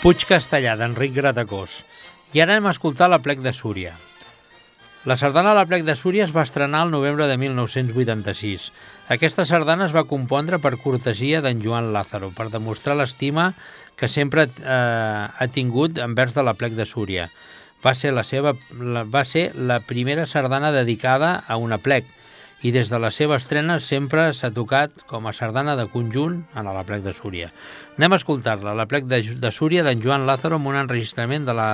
Puig 0.05 0.21
Castellà, 0.29 0.75
d'Enric 0.77 1.15
Gratacós. 1.15 1.79
I 2.37 2.43
ara 2.43 2.59
hem 2.59 2.67
escoltat 2.69 3.09
la 3.09 3.17
plec 3.25 3.39
de 3.41 3.49
Súria. 3.57 3.95
La 5.09 5.15
sardana 5.17 5.49
a 5.49 5.57
la 5.57 5.63
plec 5.65 5.81
de 5.81 5.95
Súria 5.97 6.27
es 6.27 6.33
va 6.35 6.43
estrenar 6.45 6.83
el 6.85 6.91
novembre 6.93 7.25
de 7.25 7.39
1986. 7.41 8.67
Aquesta 9.15 9.47
sardana 9.49 9.87
es 9.89 9.95
va 9.95 10.05
compondre 10.05 10.59
per 10.61 10.75
cortesia 10.83 11.41
d'en 11.41 11.63
Joan 11.63 11.89
Lázaro, 11.95 12.29
per 12.37 12.51
demostrar 12.53 12.93
l'estima 12.99 13.47
que 13.97 14.05
sempre 14.05 14.45
eh, 14.45 14.69
ha 14.69 15.47
tingut 15.49 15.97
envers 15.97 16.37
de 16.37 16.45
la 16.45 16.53
plec 16.53 16.77
de 16.77 16.85
Súria. 16.85 17.31
Va 17.81 17.95
ser 17.97 18.13
la, 18.13 18.21
seva, 18.21 18.53
la, 18.77 19.07
va 19.09 19.25
ser 19.25 19.47
la 19.57 19.79
primera 19.89 20.29
sardana 20.29 20.69
dedicada 20.69 21.39
a 21.47 21.57
una 21.57 21.81
plec, 21.81 22.05
i 22.63 22.71
des 22.71 22.89
de 22.89 22.99
la 23.01 23.11
seva 23.11 23.39
estrena 23.41 23.79
sempre 23.79 24.29
s'ha 24.33 24.51
tocat 24.53 25.03
com 25.09 25.27
a 25.27 25.33
sardana 25.35 25.75
de 25.75 25.87
conjunt 25.91 26.43
a 26.53 26.63
la 26.65 26.85
plec 26.87 27.03
de 27.05 27.13
Súria. 27.13 27.51
Anem 27.97 28.15
a 28.15 28.21
escoltar-la, 28.21 28.75
la 28.77 28.87
plec 28.87 29.09
de, 29.11 29.21
de 29.41 29.51
Súria 29.51 29.83
d'en 29.83 30.01
Joan 30.03 30.25
Lázaro 30.29 30.59
amb 30.59 30.71
un 30.71 30.79
enregistrament 30.85 31.45
de 31.45 31.57
la 31.57 31.69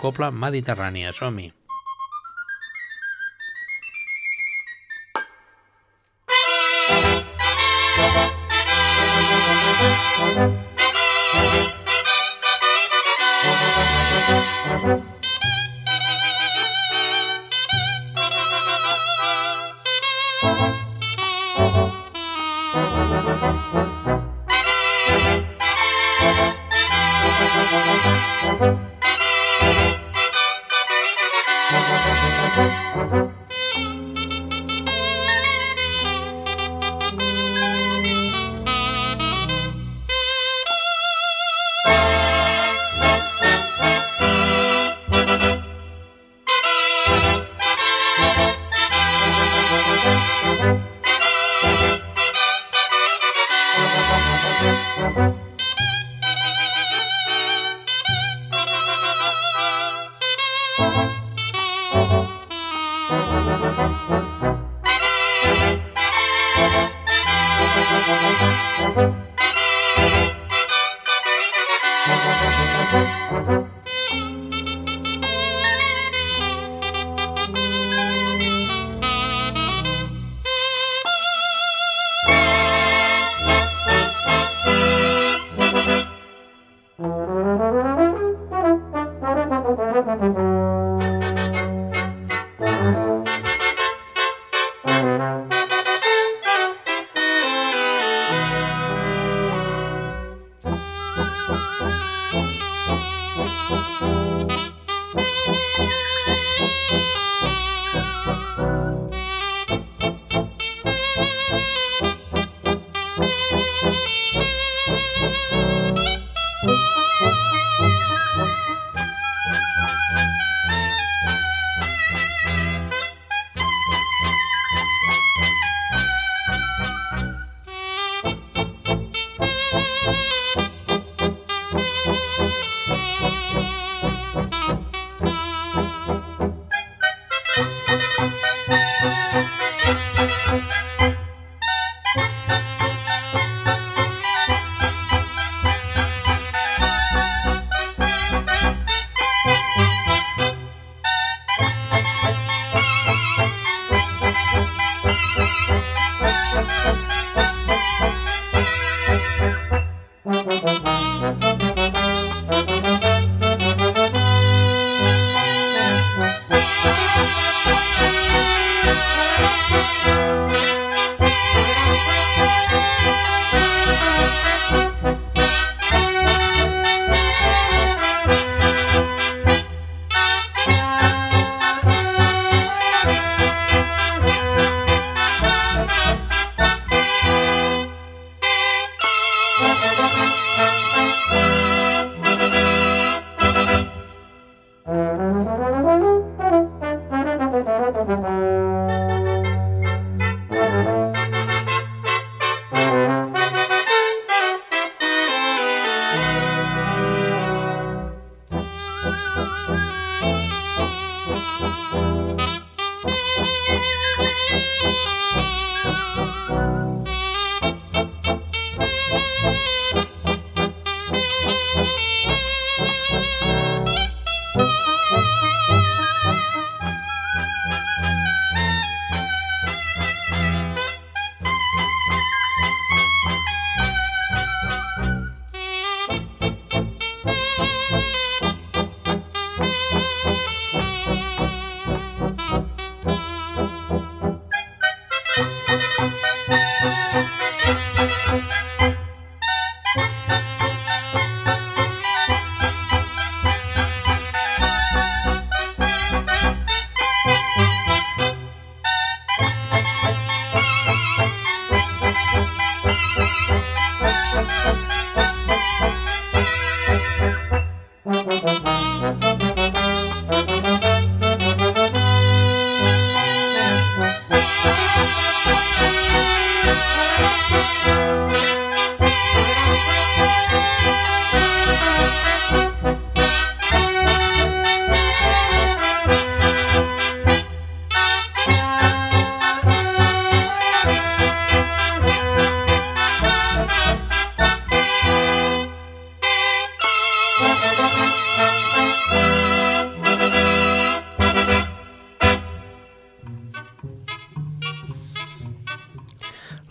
Copla 0.00 0.32
Mediterrània. 0.32 1.14
Som-hi! 1.16 1.52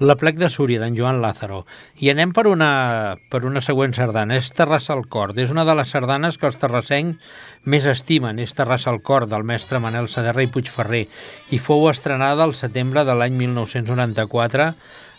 La 0.05 0.13
plec 0.21 0.35
de 0.37 0.51
Súria, 0.53 0.77
d'en 0.77 0.93
Joan 0.93 1.17
Lázaro. 1.17 1.63
I 1.97 2.11
anem 2.11 2.29
per 2.35 2.43
una, 2.45 3.15
per 3.33 3.39
una 3.47 3.61
següent 3.65 3.95
sardana. 3.97 4.35
És 4.37 4.51
Terrassa 4.53 4.93
al 4.93 5.07
cor. 5.09 5.31
És 5.41 5.49
una 5.49 5.63
de 5.65 5.73
les 5.79 5.89
sardanes 5.89 6.37
que 6.37 6.45
els 6.45 6.59
terrassencs 6.61 7.39
més 7.65 7.87
estimen. 7.89 8.37
És 8.43 8.53
Terrassa 8.53 8.91
al 8.91 9.01
cor, 9.01 9.25
del 9.31 9.47
mestre 9.49 9.81
Manel 9.81 10.11
Saderra 10.13 10.45
i 10.45 10.51
Puigferrer. 10.51 11.07
I 11.49 11.57
fou 11.57 11.87
estrenada 11.89 12.45
al 12.45 12.53
setembre 12.53 13.01
de 13.07 13.17
l'any 13.17 13.33
1994 13.39 14.69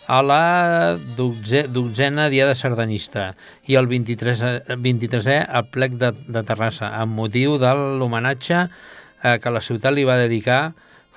a 0.07 0.21
la 0.23 0.95
dotze, 1.17 1.65
dotzena 1.67 2.29
Diada 2.31 2.55
Sardanista 2.55 3.33
i 3.67 3.75
el 3.75 3.91
23è, 3.91 4.77
23è 4.79 5.41
a 5.51 5.65
plec 5.67 5.99
de, 5.99 6.13
de 6.15 6.47
Terrassa, 6.47 6.93
amb 6.95 7.11
motiu 7.11 7.57
de 7.59 7.73
l'homenatge 7.75 8.61
eh, 8.63 9.35
que 9.43 9.51
la 9.51 9.59
ciutat 9.59 9.97
li 9.97 10.07
va 10.07 10.15
dedicar 10.21 10.61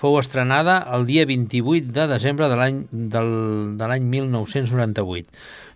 fou 0.01 0.17
estrenada 0.17 0.79
el 0.97 1.05
dia 1.05 1.27
28 1.29 1.93
de 1.93 2.07
desembre 2.09 2.49
de 2.49 2.57
l'any 2.57 2.79
de 2.91 3.89
l'any 3.91 4.07
1998. 4.15 5.29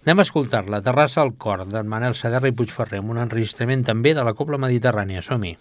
Anem 0.05 0.21
a 0.21 0.25
escoltar-la, 0.25 0.81
Terrassa 0.85 1.21
al 1.23 1.35
cor, 1.41 1.67
d'en 1.69 1.89
Manel 1.89 2.17
Saderra 2.17 2.49
i 2.49 2.57
Puigferrer, 2.57 3.03
amb 3.05 3.13
un 3.13 3.21
enregistrament 3.21 3.85
també 3.85 4.17
de 4.17 4.25
la 4.25 4.37
Copla 4.37 4.61
Mediterrània. 4.61 5.25
Som-hi. 5.25 5.57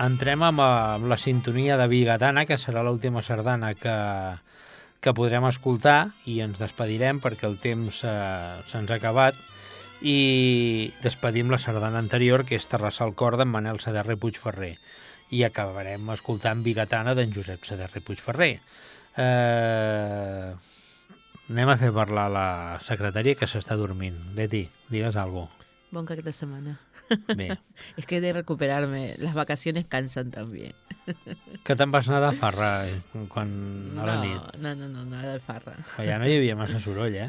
Entrem 0.00 0.42
amb, 0.46 0.62
amb 0.64 1.08
la 1.10 1.18
sintonia 1.20 1.76
de 1.76 1.86
Bigatana, 1.90 2.46
que 2.48 2.58
serà 2.58 2.82
l'última 2.86 3.22
sardana 3.22 3.74
que, 3.76 3.96
que 5.00 5.14
podrem 5.16 5.46
escoltar 5.48 6.12
i 6.24 6.40
ens 6.44 6.60
despedirem 6.60 7.20
perquè 7.20 7.48
el 7.48 7.58
temps 7.60 8.02
eh, 8.04 8.60
se'ns 8.70 8.90
ha 8.90 8.98
acabat 9.00 9.36
i 10.00 10.88
despedim 11.04 11.52
la 11.52 11.60
sardana 11.60 12.00
anterior, 12.00 12.46
que 12.48 12.56
és 12.56 12.68
Terrassar 12.68 13.10
el 13.10 13.14
cor 13.14 13.36
d'en 13.36 13.50
Manel 13.52 13.82
Saderra 13.84 14.16
i 14.16 14.20
Puigferrer 14.20 14.74
i 15.30 15.44
acabarem 15.46 16.08
escoltant 16.16 16.64
Bigatana 16.64 17.14
d'en 17.14 17.32
Josep 17.36 17.68
Saderra 17.68 18.00
i 18.00 18.04
Puigferrer. 18.04 18.54
Eh, 19.20 20.50
anem 21.50 21.70
a 21.70 21.78
fer 21.78 21.92
parlar 21.94 22.28
la 22.32 22.48
secretària 22.86 23.36
que 23.36 23.48
s'està 23.50 23.76
dormint. 23.76 24.16
Leti, 24.34 24.64
digues 24.88 25.20
alguna 25.20 25.50
cosa. 25.50 25.68
Bon 25.90 26.06
cap 26.06 26.22
de 26.22 26.32
semana. 26.32 26.78
Bé. 27.36 27.58
es 27.96 28.06
que 28.06 28.16
he 28.16 28.20
de 28.20 28.32
recuperarme. 28.32 29.14
Las 29.18 29.34
vacaciones 29.34 29.86
cansan 29.86 30.30
también. 30.30 30.74
Que 31.64 31.74
te'n 31.76 31.90
vas 31.92 32.06
anar 32.08 32.22
de 32.22 32.38
farra 32.38 32.86
eh, 32.88 32.94
quan, 33.28 33.50
a 33.98 34.06
la 34.06 34.14
no, 34.14 34.22
nit? 34.24 34.54
No, 34.62 34.74
no, 34.78 34.88
no, 34.88 35.04
nada 35.04 35.34
de 35.34 35.42
farra. 35.44 35.74
Però 35.96 36.06
ja 36.06 36.16
no 36.22 36.28
hi 36.28 36.38
havia 36.38 36.56
massa 36.56 36.80
soroll, 36.80 37.18
eh? 37.18 37.28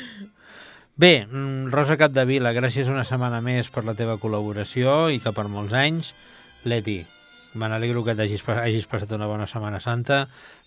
Bé, 1.00 1.12
mm, 1.26 1.70
Rosa 1.72 1.98
Capdevila, 2.00 2.54
gràcies 2.56 2.90
una 2.90 3.04
setmana 3.08 3.38
més 3.44 3.70
per 3.70 3.84
la 3.86 3.94
teva 3.96 4.18
col·laboració 4.20 5.06
i 5.14 5.20
que 5.22 5.32
per 5.36 5.46
molts 5.52 5.76
anys. 5.76 6.10
Leti, 6.68 6.98
me 7.54 7.66
n'alegro 7.70 8.02
que 8.06 8.14
t'hagis 8.14 8.44
hagis 8.46 8.86
passat 8.90 9.14
una 9.16 9.26
bona 9.26 9.46
Setmana 9.50 9.80
Santa. 9.80 10.24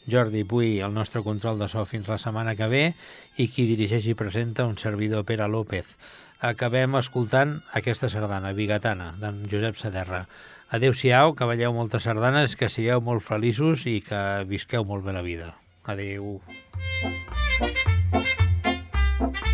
Jordi 0.09 0.43
Puy, 0.43 0.82
el 0.84 0.93
nostre 0.93 1.22
control 1.24 1.59
de 1.59 1.70
so 1.72 1.86
fins 1.88 2.09
la 2.11 2.18
setmana 2.20 2.57
que 2.59 2.68
ve 2.68 2.84
i 3.39 3.47
qui 3.47 3.68
dirigeix 3.70 4.09
i 4.11 4.18
presenta 4.20 4.66
un 4.68 4.76
servidor 4.78 5.24
Pere 5.24 5.47
López. 5.47 5.95
Acabem 6.44 6.98
escoltant 7.00 7.54
aquesta 7.80 8.10
sardana, 8.12 8.52
Bigatana, 8.58 9.14
d'en 9.22 9.38
Josep 9.48 9.80
Saderra. 9.80 10.26
Adéu-siau, 10.76 11.38
que 11.39 11.48
balleu 11.48 11.72
moltes 11.72 12.04
sardanes, 12.04 12.58
que 12.60 12.68
sigueu 12.68 13.00
molt 13.00 13.24
feliços 13.24 13.88
i 13.88 14.02
que 14.04 14.44
visqueu 14.52 14.84
molt 14.84 15.08
bé 15.08 15.16
la 15.16 15.24
vida. 15.24 15.54
Adéu. 15.88 16.41
Adéu. 19.24 19.53